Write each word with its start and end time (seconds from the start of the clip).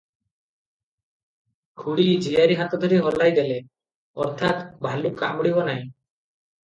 ଖୁଡ଼ି 1.81 2.07
ଝିଆରୀ 2.27 2.57
ହାତ 2.61 2.79
ଧରି 2.85 3.01
ହଲାଇ 3.09 3.35
ଦେଲେ- 3.41 3.61
ଅର୍ଥାତ୍, 4.25 4.65
ଭାଲୁ 4.87 5.13
କାମୁଡ଼ିବ 5.21 5.67
ନାହିଁ। 5.69 5.83